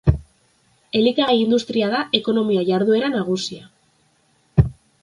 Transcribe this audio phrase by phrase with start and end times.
[0.99, 3.73] Elikagai industria da ekonomia jarduera nagusia.